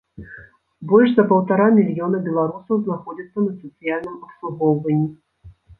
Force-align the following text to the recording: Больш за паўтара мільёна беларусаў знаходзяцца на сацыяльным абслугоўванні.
Больш 0.91 1.09
за 1.19 1.25
паўтара 1.33 1.67
мільёна 1.77 2.23
беларусаў 2.31 2.75
знаходзяцца 2.89 3.39
на 3.47 3.51
сацыяльным 3.63 4.17
абслугоўванні. 4.25 5.11